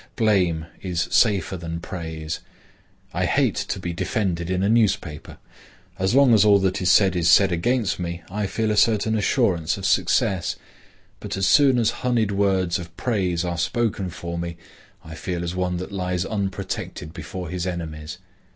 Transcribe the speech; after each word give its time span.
Blame 0.15 0.65
is 0.81 1.01
safer 1.11 1.55
than 1.55 1.79
praise. 1.79 2.39
I 3.13 3.25
hate 3.25 3.53
to 3.53 3.79
be 3.79 3.93
defended 3.93 4.49
in 4.49 4.63
a 4.63 4.67
newspaper. 4.67 5.37
As 5.99 6.15
long 6.15 6.33
as 6.33 6.43
all 6.43 6.57
that 6.61 6.81
is 6.81 6.91
said 6.91 7.15
is 7.15 7.29
said 7.29 7.51
against 7.51 7.99
me, 7.99 8.23
I 8.27 8.47
feel 8.47 8.71
a 8.71 8.77
certain 8.77 9.15
assurance 9.15 9.77
of 9.77 9.85
success. 9.85 10.55
But 11.19 11.37
as 11.37 11.45
soon 11.45 11.77
as 11.77 11.91
honeyed 12.01 12.31
words 12.31 12.79
of 12.79 12.97
praise 12.97 13.45
are 13.45 13.59
spoken 13.59 14.09
for 14.09 14.39
me 14.39 14.57
I 15.05 15.13
feel 15.13 15.43
as 15.43 15.53
one 15.55 15.77
that 15.77 15.91
lies 15.91 16.25
unprotected 16.25 17.13
before 17.13 17.49
his 17.49 17.67
enemies. 17.67 18.17